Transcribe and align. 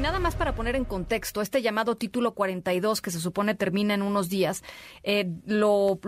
Nada 0.00 0.18
más 0.18 0.36
para 0.36 0.54
poner 0.54 0.76
en 0.76 0.84
contexto, 0.84 1.40
este 1.40 1.62
llamado 1.62 1.96
título 1.96 2.34
42 2.34 3.00
que 3.00 3.10
se 3.10 3.18
supone 3.18 3.54
termina 3.54 3.94
en 3.94 4.02
unos 4.02 4.28
días, 4.28 4.62
eh, 5.02 5.26
lo, 5.46 5.98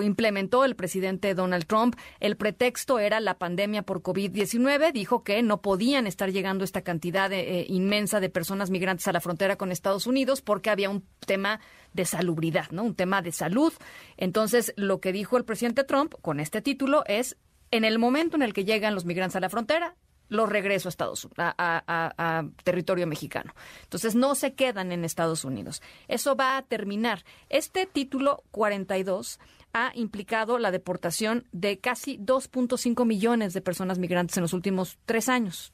implementó 0.00 0.64
el 0.64 0.76
presidente 0.76 1.34
Donald 1.34 1.66
Trump. 1.66 1.96
El 2.20 2.36
pretexto 2.36 3.00
era 3.00 3.18
la 3.18 3.38
pandemia 3.38 3.82
por 3.82 4.00
COVID-19. 4.00 4.92
Dijo 4.92 5.24
que 5.24 5.42
no 5.42 5.60
podían 5.60 6.06
estar 6.06 6.30
llegando 6.30 6.62
esta 6.62 6.82
cantidad 6.82 7.32
eh, 7.32 7.66
inmensa 7.68 8.20
de 8.20 8.30
personas 8.30 8.70
migrantes 8.70 9.08
a 9.08 9.12
la 9.12 9.20
frontera 9.20 9.56
con 9.56 9.72
Estados 9.72 10.06
Unidos 10.06 10.40
porque 10.40 10.70
había 10.70 10.88
un 10.88 11.04
tema 11.26 11.58
de 11.94 12.04
salubridad, 12.04 12.70
¿no? 12.70 12.84
Un 12.84 12.94
tema 12.94 13.22
de 13.22 13.32
salud. 13.32 13.72
Entonces, 14.16 14.72
lo 14.76 15.00
que 15.00 15.12
dijo 15.12 15.36
el 15.36 15.44
presidente 15.44 15.82
Trump 15.82 16.14
con 16.22 16.38
este 16.38 16.62
título 16.62 17.02
es 17.06 17.36
en 17.72 17.84
el 17.84 17.98
momento 17.98 18.36
en 18.36 18.42
el 18.42 18.52
que 18.52 18.64
llegan 18.64 18.94
los 18.94 19.04
migrantes 19.04 19.34
a 19.34 19.40
la 19.40 19.48
frontera, 19.48 19.96
los 20.32 20.48
regreso 20.48 20.88
a 20.88 20.90
Estados 20.90 21.28
a, 21.36 21.54
a, 21.58 22.44
territorio 22.64 23.06
mexicano. 23.06 23.54
Entonces 23.82 24.14
no 24.14 24.34
se 24.34 24.54
quedan 24.54 24.90
en 24.90 25.04
Estados 25.04 25.44
Unidos. 25.44 25.82
Eso 26.08 26.34
va 26.36 26.56
a 26.56 26.62
terminar. 26.62 27.24
Este 27.50 27.86
título 27.86 28.42
42 28.50 29.38
ha 29.74 29.92
implicado 29.94 30.58
la 30.58 30.70
deportación 30.70 31.46
de 31.52 31.78
casi 31.78 32.18
2.5 32.18 33.04
millones 33.04 33.52
de 33.52 33.60
personas 33.60 33.98
migrantes 33.98 34.36
en 34.38 34.42
los 34.42 34.54
últimos 34.54 34.98
tres 35.04 35.28
años. 35.28 35.72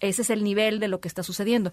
Ese 0.00 0.22
es 0.22 0.30
el 0.30 0.44
nivel 0.44 0.80
de 0.80 0.88
lo 0.88 1.00
que 1.00 1.08
está 1.08 1.22
sucediendo. 1.22 1.72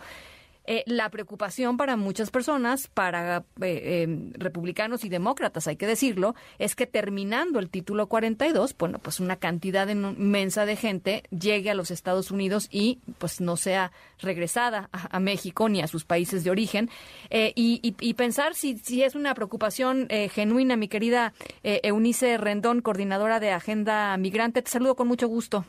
Eh, 0.65 0.83
la 0.85 1.09
preocupación 1.09 1.75
para 1.75 1.97
muchas 1.97 2.29
personas, 2.29 2.87
para 2.87 3.43
eh, 3.61 4.03
em, 4.03 4.31
republicanos 4.33 5.03
y 5.03 5.09
demócratas, 5.09 5.67
hay 5.67 5.75
que 5.75 5.87
decirlo, 5.87 6.35
es 6.59 6.75
que 6.75 6.85
terminando 6.85 7.59
el 7.59 7.69
título 7.69 8.07
42, 8.07 8.75
bueno, 8.77 8.99
pues 8.99 9.19
una 9.19 9.37
cantidad 9.37 9.87
inmensa 9.87 10.65
de 10.65 10.75
gente 10.75 11.23
llegue 11.31 11.71
a 11.71 11.73
los 11.73 11.89
Estados 11.89 12.29
Unidos 12.29 12.67
y 12.69 12.99
pues 13.17 13.41
no 13.41 13.57
sea 13.57 13.91
regresada 14.19 14.89
a, 14.91 15.19
México 15.19 15.67
ni 15.67 15.81
a 15.81 15.87
sus 15.87 16.05
países 16.05 16.43
de 16.43 16.51
origen. 16.51 16.89
Eh, 17.29 17.53
y, 17.55 18.13
pensar 18.13 18.53
si, 18.53 18.77
si 18.77 19.03
es 19.03 19.15
una 19.15 19.33
preocupación 19.33 20.07
genuina, 20.31 20.75
mi 20.75 20.87
querida 20.87 21.33
Eunice 21.63 22.37
Rendón, 22.37 22.81
coordinadora 22.81 23.39
de 23.39 23.51
Agenda 23.51 24.15
Migrante, 24.17 24.61
te 24.61 24.69
saludo 24.69 24.95
con 24.95 25.07
mucho 25.07 25.27
gusto. 25.27 25.65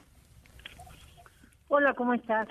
Hola, 1.74 1.94
¿cómo 1.94 2.12
estás, 2.12 2.48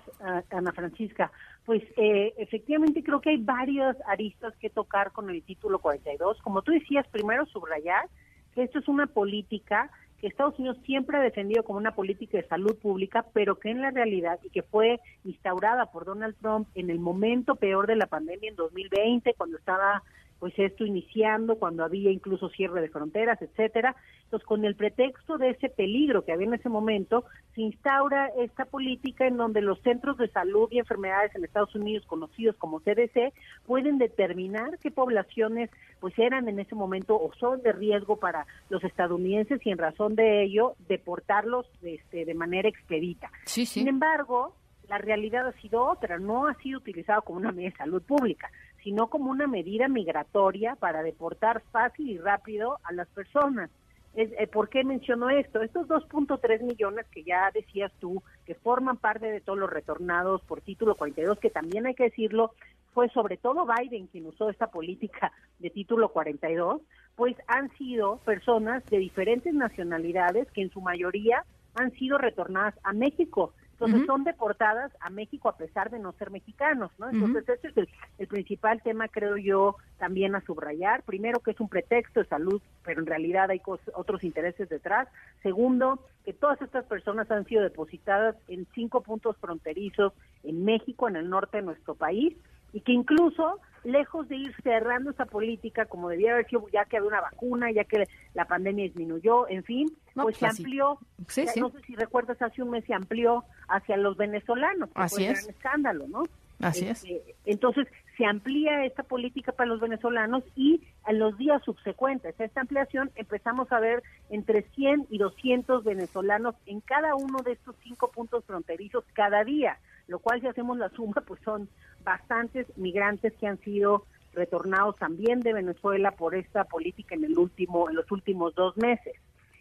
Ana 0.49 0.71
Francisca? 0.71 1.31
Pues 1.63 1.83
eh, 1.95 2.33
efectivamente 2.37 3.03
creo 3.03 3.21
que 3.21 3.29
hay 3.29 3.37
varios 3.37 3.95
aristas 4.07 4.51
que 4.57 4.71
tocar 4.71 5.11
con 5.11 5.29
el 5.29 5.43
título 5.43 5.77
42. 5.77 6.41
Como 6.41 6.63
tú 6.63 6.71
decías, 6.71 7.05
primero 7.09 7.45
subrayar 7.45 8.09
que 8.55 8.63
esto 8.63 8.79
es 8.79 8.87
una 8.87 9.05
política 9.05 9.91
que 10.19 10.25
Estados 10.25 10.57
Unidos 10.57 10.79
siempre 10.87 11.17
ha 11.17 11.21
defendido 11.21 11.61
como 11.61 11.77
una 11.77 11.93
política 11.93 12.39
de 12.39 12.47
salud 12.47 12.75
pública, 12.79 13.23
pero 13.31 13.59
que 13.59 13.69
en 13.69 13.83
la 13.83 13.91
realidad 13.91 14.39
y 14.43 14.49
que 14.49 14.63
fue 14.63 14.99
instaurada 15.23 15.91
por 15.91 16.05
Donald 16.05 16.35
Trump 16.41 16.67
en 16.73 16.89
el 16.89 16.97
momento 16.97 17.53
peor 17.53 17.85
de 17.85 17.97
la 17.97 18.07
pandemia 18.07 18.49
en 18.49 18.55
2020, 18.55 19.35
cuando 19.35 19.55
estaba 19.55 20.01
pues 20.41 20.57
esto 20.57 20.83
iniciando 20.83 21.57
cuando 21.57 21.83
había 21.83 22.09
incluso 22.09 22.49
cierre 22.49 22.81
de 22.81 22.89
fronteras, 22.89 23.39
etcétera. 23.43 23.95
Entonces, 24.23 24.47
con 24.47 24.65
el 24.65 24.75
pretexto 24.75 25.37
de 25.37 25.51
ese 25.51 25.69
peligro 25.69 26.25
que 26.25 26.31
había 26.31 26.47
en 26.47 26.55
ese 26.55 26.67
momento, 26.67 27.25
se 27.53 27.61
instaura 27.61 28.25
esta 28.39 28.65
política 28.65 29.27
en 29.27 29.37
donde 29.37 29.61
los 29.61 29.79
centros 29.81 30.17
de 30.17 30.29
salud 30.29 30.67
y 30.71 30.79
enfermedades 30.79 31.35
en 31.35 31.45
Estados 31.45 31.75
Unidos, 31.75 32.07
conocidos 32.07 32.55
como 32.55 32.79
CDC, 32.79 33.31
pueden 33.67 33.99
determinar 33.99 34.79
qué 34.79 34.89
poblaciones 34.89 35.69
pues 35.99 36.17
eran 36.17 36.49
en 36.49 36.59
ese 36.59 36.73
momento 36.73 37.21
o 37.21 37.31
son 37.35 37.61
de 37.61 37.73
riesgo 37.73 38.17
para 38.17 38.47
los 38.69 38.83
estadounidenses 38.83 39.63
y 39.63 39.69
en 39.69 39.77
razón 39.77 40.15
de 40.15 40.43
ello 40.43 40.73
deportarlos 40.87 41.67
este, 41.83 42.25
de 42.25 42.33
manera 42.33 42.67
expedita. 42.67 43.29
Sin 43.45 43.87
embargo, 43.87 44.55
la 44.89 44.97
realidad 44.97 45.47
ha 45.47 45.61
sido 45.61 45.85
otra, 45.85 46.17
no 46.17 46.47
ha 46.47 46.55
sido 46.55 46.79
utilizado 46.79 47.21
como 47.21 47.37
una 47.37 47.51
medida 47.51 47.69
de 47.69 47.77
salud 47.77 48.01
pública 48.01 48.49
sino 48.83 49.07
como 49.07 49.31
una 49.31 49.47
medida 49.47 49.87
migratoria 49.87 50.75
para 50.75 51.03
deportar 51.03 51.61
fácil 51.71 52.09
y 52.09 52.17
rápido 52.17 52.77
a 52.83 52.93
las 52.93 53.07
personas. 53.09 53.69
Eh, 54.13 54.47
¿Por 54.47 54.67
qué 54.67 54.83
menciono 54.83 55.29
esto? 55.29 55.61
Estos 55.61 55.87
2.3 55.87 56.61
millones 56.61 57.05
que 57.11 57.23
ya 57.23 57.49
decías 57.53 57.91
tú, 57.99 58.21
que 58.45 58.55
forman 58.55 58.97
parte 58.97 59.31
de 59.31 59.39
todos 59.39 59.57
los 59.57 59.69
retornados 59.69 60.41
por 60.41 60.59
título 60.61 60.95
42, 60.95 61.39
que 61.39 61.49
también 61.49 61.85
hay 61.85 61.95
que 61.95 62.05
decirlo, 62.05 62.51
fue 62.93 63.07
sobre 63.09 63.37
todo 63.37 63.65
Biden 63.65 64.07
quien 64.07 64.25
usó 64.25 64.49
esta 64.49 64.67
política 64.67 65.31
de 65.59 65.69
título 65.69 66.09
42, 66.09 66.81
pues 67.15 67.37
han 67.47 67.69
sido 67.77 68.17
personas 68.17 68.85
de 68.87 68.97
diferentes 68.97 69.53
nacionalidades 69.53 70.51
que 70.51 70.61
en 70.61 70.71
su 70.71 70.81
mayoría 70.81 71.45
han 71.75 71.91
sido 71.91 72.17
retornadas 72.17 72.75
a 72.83 72.91
México 72.91 73.53
donde 73.81 74.05
son 74.05 74.23
deportadas 74.23 74.91
a 74.99 75.09
México 75.09 75.49
a 75.49 75.57
pesar 75.57 75.89
de 75.89 75.97
no 75.97 76.11
ser 76.13 76.29
mexicanos, 76.29 76.91
¿no? 76.99 77.09
Entonces, 77.09 77.49
ese 77.49 77.67
es 77.69 77.89
el, 78.19 78.27
principal 78.27 78.79
tema, 78.83 79.07
creo 79.07 79.37
yo, 79.37 79.75
también 79.97 80.35
a 80.35 80.41
subrayar. 80.41 81.01
Primero, 81.01 81.39
que 81.39 81.51
es 81.51 81.59
un 81.59 81.67
pretexto 81.67 82.19
de 82.19 82.27
salud, 82.27 82.61
pero 82.85 83.01
en 83.01 83.07
realidad 83.07 83.49
hay 83.49 83.59
otros 83.95 84.23
intereses 84.23 84.69
detrás. 84.69 85.07
Segundo, 85.41 85.99
que 86.23 86.31
todas 86.31 86.61
estas 86.61 86.85
personas 86.85 87.29
han 87.31 87.45
sido 87.45 87.63
depositadas 87.63 88.35
en 88.47 88.67
cinco 88.75 89.01
puntos 89.01 89.35
fronterizos 89.37 90.13
en 90.43 90.63
México, 90.63 91.09
en 91.09 91.15
el 91.15 91.27
norte 91.27 91.57
de 91.57 91.63
nuestro 91.63 91.95
país, 91.95 92.37
y 92.73 92.81
que 92.81 92.91
incluso 92.91 93.59
lejos 93.83 94.27
de 94.29 94.35
ir 94.35 94.55
cerrando 94.61 95.11
esa 95.11 95.25
política 95.25 95.85
como 95.85 96.09
debía 96.09 96.33
haber 96.33 96.47
sido 96.47 96.67
ya 96.71 96.85
que 96.85 96.97
había 96.97 97.09
una 97.09 97.21
vacuna, 97.21 97.71
ya 97.71 97.83
que 97.83 98.07
la 98.33 98.45
pandemia 98.45 98.85
disminuyó, 98.85 99.47
en 99.49 99.63
fin, 99.63 99.91
pues, 100.13 100.23
pues, 100.23 100.37
se 100.37 100.45
amplió, 100.45 100.99
no 101.17 101.69
sé 101.69 101.81
si 101.85 101.95
recuerdas, 101.95 102.41
hace 102.41 102.61
un 102.61 102.71
mes 102.71 102.85
se 102.85 102.93
amplió 102.93 103.43
hacia 103.67 103.97
los 103.97 104.17
venezolanos, 104.17 104.89
que 104.89 105.07
fue 105.09 105.19
un 105.19 105.33
gran 105.33 105.49
escándalo, 105.49 106.07
¿no? 106.07 106.23
Así 106.59 106.85
es. 106.85 107.03
Este, 107.03 107.35
entonces, 107.45 107.87
se 108.17 108.25
amplía 108.25 108.85
esta 108.85 109.01
política 109.01 109.51
para 109.51 109.69
los 109.69 109.79
venezolanos 109.79 110.43
y 110.55 110.81
en 111.07 111.17
los 111.17 111.35
días 111.39 111.63
subsecuentes 111.63 112.39
a 112.39 112.43
esta 112.43 112.61
ampliación 112.61 113.09
empezamos 113.15 113.71
a 113.71 113.79
ver 113.79 114.03
entre 114.29 114.61
100 114.61 115.07
y 115.09 115.17
200 115.17 115.83
venezolanos 115.83 116.53
en 116.67 116.81
cada 116.81 117.15
uno 117.15 117.39
de 117.43 117.53
estos 117.53 117.75
cinco 117.83 118.11
puntos 118.11 118.45
fronterizos 118.45 119.03
cada 119.13 119.43
día, 119.43 119.79
lo 120.11 120.19
cual 120.19 120.41
si 120.41 120.47
hacemos 120.47 120.77
la 120.77 120.89
suma, 120.89 121.23
pues 121.25 121.41
son 121.41 121.69
bastantes 122.03 122.67
migrantes 122.77 123.33
que 123.39 123.47
han 123.47 123.57
sido 123.59 124.05
retornados 124.33 124.97
también 124.97 125.39
de 125.39 125.53
Venezuela 125.53 126.11
por 126.11 126.35
esta 126.35 126.65
política 126.65 127.15
en 127.15 127.23
el 127.23 127.37
último 127.37 127.89
en 127.89 127.95
los 127.95 128.11
últimos 128.11 128.53
dos 128.53 128.75
meses. 128.75 129.15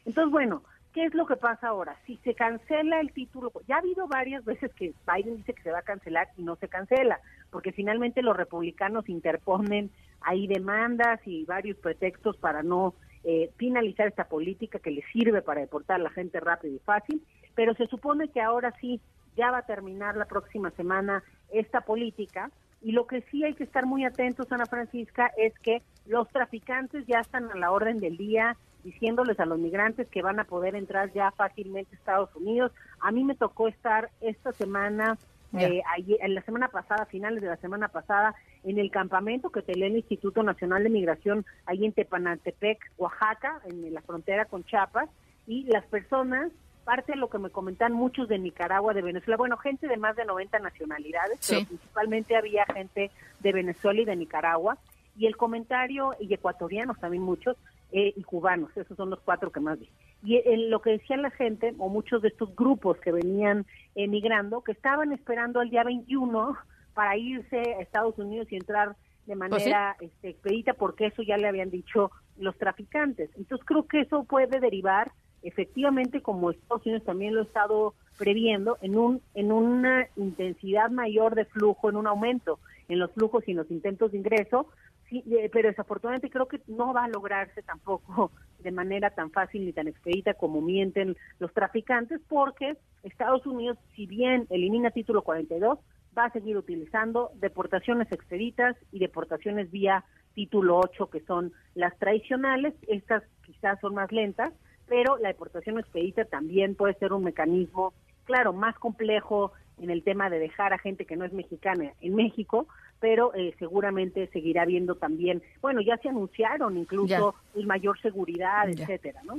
Entonces, 0.05 0.33
bueno, 0.33 0.65
¿qué 0.93 1.05
es 1.05 1.15
lo 1.15 1.25
que 1.27 1.37
pasa 1.37 1.69
ahora? 1.69 1.97
Si 2.05 2.16
se 2.19 2.34
cancela 2.34 3.00
el 3.00 3.12
título, 3.12 3.53
ya 3.69 3.77
ha 3.77 3.78
habido 3.78 4.09
varias 4.09 4.44
veces 4.44 4.72
que 4.75 4.93
Biden 5.06 5.37
dice 5.37 5.55
que 5.55 5.62
se 5.62 5.71
va 5.71 5.78
a 5.78 5.83
cancelar 5.83 6.28
y 6.37 6.43
no 6.43 6.56
se 6.56 6.69
cancela, 6.69 7.21
porque 7.50 7.71
finalmente 7.71 8.21
los 8.21 8.37
republicanos 8.37 9.09
interponen 9.09 9.91
ahí 10.21 10.49
demandas 10.49 11.21
y 11.27 11.44
varios 11.44 11.78
pretextos 11.78 12.37
para 12.39 12.65
no 12.65 12.94
eh, 13.22 13.50
finalizar 13.56 14.09
esta 14.09 14.25
política 14.25 14.81
que 14.81 14.91
les 14.91 15.05
sirve 15.12 15.43
para 15.43 15.60
deportar 15.60 16.00
a 16.00 16.05
la 16.05 16.10
gente 16.10 16.41
rápido 16.41 16.75
y 16.75 16.81
fácil, 16.81 17.22
pero 17.55 17.75
se 17.75 17.87
supone 17.87 18.28
que 18.28 18.41
ahora 18.41 18.75
sí 18.81 19.00
ya 19.36 19.50
va 19.50 19.58
a 19.58 19.66
terminar 19.66 20.16
la 20.16 20.26
próxima 20.26 20.70
semana 20.70 21.22
esta 21.52 21.82
política. 21.82 22.50
Y 22.82 22.92
lo 22.92 23.06
que 23.06 23.22
sí 23.30 23.44
hay 23.44 23.54
que 23.54 23.64
estar 23.64 23.84
muy 23.84 24.04
atentos, 24.04 24.50
Ana 24.50 24.66
Francisca, 24.66 25.30
es 25.36 25.52
que 25.58 25.82
los 26.06 26.28
traficantes 26.28 27.06
ya 27.06 27.20
están 27.20 27.50
a 27.50 27.56
la 27.56 27.70
orden 27.70 27.98
del 27.98 28.16
día 28.16 28.56
diciéndoles 28.82 29.38
a 29.38 29.44
los 29.44 29.58
migrantes 29.58 30.08
que 30.08 30.22
van 30.22 30.41
a 30.41 30.44
poder 30.44 30.74
entrar 30.74 31.12
ya 31.12 31.30
fácilmente 31.32 31.94
a 31.94 31.98
Estados 31.98 32.34
Unidos. 32.34 32.72
A 33.00 33.12
mí 33.12 33.24
me 33.24 33.34
tocó 33.34 33.68
estar 33.68 34.10
esta 34.22 34.52
semana, 34.52 35.18
eh, 35.58 35.82
en 36.20 36.34
la 36.34 36.42
semana 36.42 36.68
pasada, 36.68 37.04
finales 37.06 37.42
de 37.42 37.48
la 37.48 37.56
semana 37.56 37.88
pasada, 37.88 38.34
en 38.64 38.78
el 38.78 38.91
campamento 38.91 39.50
que 39.50 39.62
tenía 39.62 39.86
el 39.86 39.97
Instituto 39.97 40.42
Nacional 40.42 40.82
de 40.82 40.91
Migración 40.91 41.44
ahí 41.66 41.84
en 41.84 41.92
Tepanantepec, 41.92 42.78
Oaxaca, 42.97 43.60
en 43.66 43.92
la 43.92 44.00
frontera 44.02 44.47
con 44.47 44.64
Chiapas, 44.64 45.10
y 45.47 45.64
las 45.64 45.84
personas 45.86 46.50
parte 46.80 47.12
de 47.12 47.18
lo 47.18 47.28
que 47.28 47.38
me 47.38 47.50
comentan 47.50 47.92
muchos 47.92 48.28
de 48.28 48.38
Nicaragua, 48.38 48.94
de 48.94 49.03
Venezuela, 49.03 49.36
bueno, 49.36 49.56
gente 49.56 49.86
de 49.86 49.97
más 49.97 50.16
de 50.16 50.24
90 50.24 50.59
nacionalidades, 50.59 51.38
pero 51.48 51.66
principalmente 51.66 52.36
había 52.36 52.65
gente 52.66 53.10
de 53.41 53.53
Venezuela 53.53 54.00
y 54.00 54.04
de 54.04 54.16
Nicaragua, 54.16 54.78
y 55.16 55.27
el 55.27 55.36
comentario, 55.36 56.15
y 56.18 56.32
ecuatorianos 56.32 56.98
también 56.98 57.22
muchos, 57.22 57.56
eh, 57.92 58.12
y 58.16 58.22
cubanos, 58.22 58.74
esos 58.77 58.97
son 58.97 59.10
los 59.10 59.21
cuatro 59.21 59.50
que 59.50 59.60
más 59.60 59.78
vi. 59.78 59.88
Y 60.22 60.36
en 60.36 60.71
lo 60.71 60.80
que 60.80 60.91
decía 60.91 61.16
la 61.16 61.30
gente, 61.30 61.74
o 61.78 61.88
muchos 61.88 62.22
de 62.22 62.28
estos 62.28 62.54
grupos 62.54 62.98
que 62.98 63.10
venían 63.10 63.66
emigrando, 63.94 64.62
que 64.62 64.72
estaban 64.72 65.12
esperando 65.12 65.60
el 65.60 65.71
día 65.71 65.83
21 65.83 66.56
para 66.94 67.16
irse 67.16 67.59
a 67.59 67.80
Estados 67.80 68.18
Unidos 68.18 68.47
y 68.50 68.56
entrar 68.56 68.97
de 69.26 69.36
pues 69.36 69.38
manera 69.38 69.97
este, 70.00 70.30
expedita, 70.30 70.74
porque 70.74 71.06
eso 71.06 71.22
ya 71.22 71.36
le 71.36 71.48
habían 71.48 71.71
dicho 71.71 72.10
los 72.38 72.56
traficantes. 72.59 73.30
Entonces 73.36 73.66
creo 73.66 73.86
que 73.86 74.00
eso 74.00 74.24
puede 74.24 74.60
derivar 74.60 75.12
efectivamente, 75.42 76.22
como 76.22 76.51
Estados 76.51 76.84
Unidos 76.87 77.04
también 77.04 77.34
lo 77.34 77.41
ha 77.41 77.45
estado 77.45 77.95
previendo, 78.19 78.77
en, 78.83 78.98
un, 78.98 79.22
en 79.34 79.53
una 79.53 80.07
intensidad 80.16 80.91
mayor 80.91 81.34
de 81.34 81.47
flujo, 81.47 81.89
en 81.89 81.97
un 81.97 82.07
aumento 82.07 82.59
en 82.89 82.98
los 82.98 83.13
flujos 83.13 83.47
y 83.47 83.53
en 83.53 83.59
los 83.59 83.71
intentos 83.71 84.13
de 84.13 84.19
ingreso, 84.19 84.66
Sí, 85.10 85.25
eh, 85.28 85.51
pero 85.53 85.69
desafortunadamente 85.69 86.31
creo 86.31 86.47
que 86.47 86.60
no 86.69 86.95
va 86.95 87.04
a 87.04 87.09
lograrse 87.09 87.63
tampoco 87.63 88.31
de 88.60 88.71
manera 88.71 89.10
tan 89.10 89.33
fácil 89.33 89.66
ni 89.66 89.72
tan 89.72 89.89
expedita 89.89 90.34
como 90.34 90.60
mienten 90.60 91.16
los 91.41 91.53
traficantes, 91.53 92.21
porque 92.28 92.77
Estados 93.03 93.45
Unidos, 93.45 93.77
si 93.97 94.07
bien 94.07 94.47
elimina 94.51 94.93
título 94.93 95.22
42, 95.22 95.81
va 96.16 96.27
a 96.27 96.33
seguir 96.33 96.57
utilizando 96.57 97.33
deportaciones 97.34 98.10
expeditas 98.13 98.77
y 98.93 99.01
deportaciones 99.01 99.71
vía 99.72 100.04
título 100.34 100.78
8, 100.78 101.10
que 101.10 101.21
son 101.22 101.53
las 101.75 101.97
tradicionales. 101.98 102.75
Estas 102.86 103.25
quizás 103.45 103.81
son 103.81 103.95
más 103.95 104.13
lentas, 104.13 104.53
pero 104.91 105.16
la 105.19 105.28
deportación 105.28 105.78
expedita 105.78 106.25
también 106.25 106.75
puede 106.75 106.95
ser 106.95 107.13
un 107.13 107.22
mecanismo, 107.22 107.95
claro, 108.25 108.53
más 108.53 108.77
complejo 108.77 109.53
en 109.81 109.89
el 109.89 110.03
tema 110.03 110.28
de 110.28 110.41
dejar 110.41 110.72
a 110.72 110.78
gente 110.78 111.04
que 111.04 111.15
no 111.15 111.25
es 111.25 111.33
mexicana 111.33 111.92
en 112.01 112.16
México, 112.16 112.66
pero 112.98 113.33
eh, 113.37 113.54
seguramente 113.60 114.28
seguirá 114.33 114.63
habiendo 114.63 114.97
también, 114.97 115.45
bueno, 115.63 115.81
ya 115.81 115.97
se 115.98 116.09
anunciaron 116.09 116.77
incluso 116.77 117.37
mayor 117.65 118.01
seguridad, 118.01 118.69
etcétera, 118.69 119.22
¿no? 119.22 119.39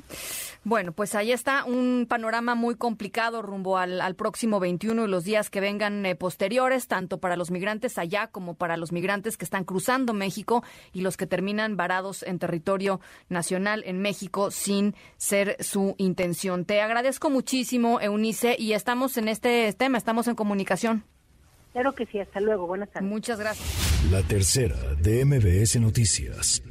Bueno, 0.63 0.91
pues 0.91 1.15
ahí 1.15 1.31
está 1.31 1.65
un 1.65 2.05
panorama 2.07 2.53
muy 2.53 2.75
complicado 2.75 3.41
rumbo 3.41 3.79
al, 3.79 4.15
próximo 4.15 4.59
21 4.59 5.05
y 5.05 5.07
los 5.07 5.23
días 5.23 5.49
que 5.49 5.59
vengan 5.59 6.05
eh, 6.05 6.15
posteriores, 6.15 6.87
tanto 6.87 7.19
para 7.19 7.35
los 7.35 7.49
migrantes 7.49 7.97
allá 7.97 8.27
como 8.27 8.53
para 8.53 8.77
los 8.77 8.91
migrantes 8.91 9.37
que 9.37 9.45
están 9.45 9.63
cruzando 9.63 10.13
México 10.13 10.63
y 10.93 11.01
los 11.01 11.17
que 11.17 11.25
terminan 11.25 11.77
varados 11.77 12.21
en 12.21 12.37
territorio 12.37 13.01
nacional 13.27 13.81
en 13.87 14.01
México 14.03 14.51
sin 14.51 14.93
ser 15.17 15.57
su 15.63 15.95
intención. 15.97 16.65
Te 16.65 16.81
agradezco 16.81 17.31
muchísimo, 17.31 17.99
Eunice, 17.99 18.55
y 18.59 18.73
estamos 18.73 19.17
en 19.17 19.29
este 19.29 19.73
tema, 19.73 19.97
estamos 19.97 20.27
en 20.27 20.35
comunicación. 20.35 21.05
Claro 21.71 21.95
que 21.95 22.05
sí, 22.05 22.19
hasta 22.19 22.39
luego, 22.39 22.67
buenas 22.67 22.91
tardes. 22.91 23.09
Muchas 23.09 23.39
gracias. 23.39 24.11
La 24.11 24.21
tercera 24.21 24.75
de 25.01 25.25
MBS 25.25 25.79
Noticias. 25.79 26.61